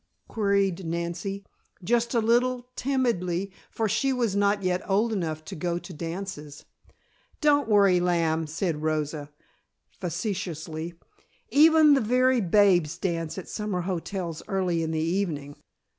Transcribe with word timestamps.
queried 0.27 0.83
Nancy, 0.83 1.45
just 1.83 2.15
a 2.15 2.19
little 2.19 2.71
timidly, 2.75 3.51
for 3.69 3.87
she 3.87 4.11
was 4.11 4.35
not 4.35 4.63
yet 4.63 4.81
old 4.89 5.13
enough 5.13 5.45
to 5.45 5.55
go 5.55 5.77
to 5.77 5.93
dances. 5.93 6.65
"Don't 7.39 7.67
worry, 7.69 7.99
lamb," 7.99 8.47
said 8.47 8.81
Rosa, 8.81 9.29
facetiously, 9.99 10.95
"even 11.51 11.93
the 11.93 12.01
very 12.01 12.41
babes 12.41 12.97
dance 12.97 13.37
at 13.37 13.47
summer 13.47 13.81
hotels 13.81 14.41
early 14.47 14.81
in 14.81 14.89
the 14.89 14.99
evening. 14.99 15.55